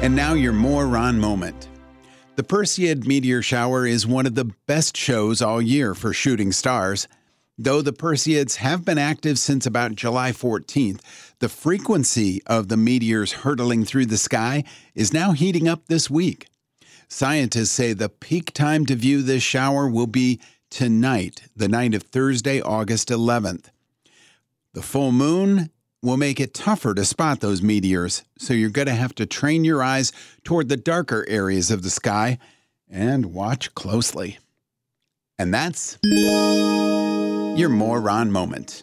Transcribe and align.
And 0.00 0.14
now 0.14 0.34
your 0.34 0.52
more 0.52 0.86
Ron 0.86 1.18
moment. 1.18 1.68
The 2.36 2.44
Perseid 2.44 3.04
meteor 3.04 3.42
shower 3.42 3.84
is 3.84 4.06
one 4.06 4.26
of 4.26 4.36
the 4.36 4.54
best 4.68 4.96
shows 4.96 5.42
all 5.42 5.60
year 5.60 5.92
for 5.92 6.12
shooting 6.12 6.52
stars. 6.52 7.08
Though 7.58 7.82
the 7.82 7.92
Perseids 7.92 8.56
have 8.56 8.84
been 8.84 8.96
active 8.96 9.40
since 9.40 9.66
about 9.66 9.96
July 9.96 10.30
14th, 10.30 11.00
the 11.40 11.48
frequency 11.48 12.40
of 12.46 12.68
the 12.68 12.76
meteors 12.76 13.32
hurtling 13.32 13.84
through 13.84 14.06
the 14.06 14.18
sky 14.18 14.62
is 14.94 15.12
now 15.12 15.32
heating 15.32 15.66
up 15.66 15.88
this 15.88 16.08
week. 16.08 16.46
Scientists 17.08 17.72
say 17.72 17.92
the 17.92 18.08
peak 18.08 18.52
time 18.52 18.86
to 18.86 18.94
view 18.94 19.20
this 19.20 19.42
shower 19.42 19.88
will 19.88 20.06
be 20.06 20.38
tonight, 20.70 21.42
the 21.56 21.68
night 21.68 21.92
of 21.92 22.04
Thursday, 22.04 22.60
August 22.60 23.08
11th. 23.08 23.70
The 24.74 24.82
full 24.82 25.10
moon 25.10 25.70
will 26.02 26.16
make 26.16 26.40
it 26.40 26.54
tougher 26.54 26.94
to 26.94 27.04
spot 27.04 27.40
those 27.40 27.62
meteors, 27.62 28.22
so 28.38 28.54
you're 28.54 28.70
going 28.70 28.86
to 28.86 28.94
have 28.94 29.14
to 29.16 29.26
train 29.26 29.64
your 29.64 29.82
eyes 29.82 30.12
toward 30.44 30.68
the 30.68 30.76
darker 30.76 31.24
areas 31.28 31.70
of 31.70 31.82
the 31.82 31.90
sky 31.90 32.38
and 32.88 33.26
watch 33.26 33.74
closely. 33.74 34.38
And 35.38 35.52
that's 35.52 35.98
your 36.02 37.68
more 37.68 38.00
Ron 38.00 38.30
moment. 38.30 38.82